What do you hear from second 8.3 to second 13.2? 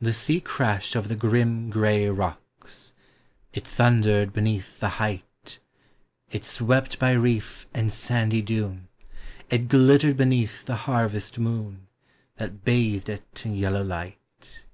dune, It glittered beneath the harvest moon, That bathed